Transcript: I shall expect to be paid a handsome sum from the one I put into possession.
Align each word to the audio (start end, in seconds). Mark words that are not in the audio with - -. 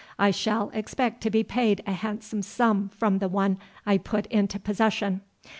I 0.17 0.31
shall 0.31 0.71
expect 0.71 1.21
to 1.21 1.29
be 1.29 1.43
paid 1.43 1.83
a 1.85 1.91
handsome 1.91 2.41
sum 2.41 2.89
from 2.89 3.19
the 3.19 3.29
one 3.29 3.59
I 3.85 3.99
put 3.99 4.25
into 4.31 4.57
possession. 4.59 5.21